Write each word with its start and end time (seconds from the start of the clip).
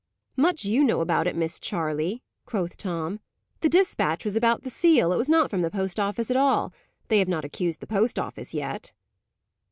"Much 0.35 0.65
you 0.65 0.83
know 0.83 0.99
about 0.99 1.27
it, 1.27 1.35
Miss 1.35 1.59
Charley!" 1.59 2.23
quoth 2.47 2.75
Tom. 2.75 3.19
"The 3.59 3.69
despatch 3.69 4.25
was 4.25 4.35
about 4.35 4.63
the 4.63 4.71
seal: 4.71 5.13
it 5.13 5.17
was 5.17 5.29
not 5.29 5.51
from 5.51 5.61
the 5.61 5.69
post 5.69 5.99
office 5.99 6.31
at 6.31 6.37
all. 6.37 6.73
They 7.09 7.19
have 7.19 7.27
not 7.29 7.45
accused 7.45 7.81
the 7.81 7.85
post 7.85 8.17
office 8.17 8.51
yet." 8.51 8.93